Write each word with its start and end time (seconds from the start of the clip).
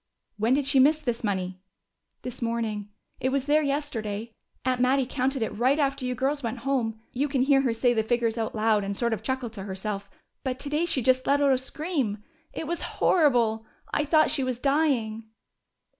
"When 0.37 0.55
did 0.55 0.65
she 0.65 0.79
miss 0.79 0.99
this 0.99 1.23
money?" 1.23 1.59
"This 2.23 2.41
morning. 2.41 2.89
It 3.19 3.29
was 3.29 3.45
there 3.45 3.61
yesterday. 3.61 4.33
Aunt 4.65 4.81
Mattie 4.81 5.05
counted 5.05 5.43
it 5.43 5.55
right 5.55 5.77
after 5.77 6.05
you 6.07 6.15
girls 6.15 6.41
went 6.41 6.61
home. 6.65 6.99
You 7.13 7.27
can 7.27 7.43
hear 7.43 7.61
her 7.61 7.71
say 7.71 7.93
the 7.93 8.01
figures 8.01 8.35
out 8.35 8.55
loud 8.55 8.83
and 8.83 8.97
sort 8.97 9.13
of 9.13 9.21
chuckle 9.21 9.51
to 9.51 9.61
herself. 9.65 10.09
But 10.43 10.57
today 10.57 10.85
she 10.85 11.03
just 11.03 11.27
let 11.27 11.39
out 11.39 11.53
a 11.53 11.57
scream. 11.59 12.17
It 12.51 12.65
was 12.65 12.81
horrible! 12.97 13.67
I 13.93 14.03
thought 14.03 14.31
she 14.31 14.43
was 14.43 14.57
dying." 14.57 15.25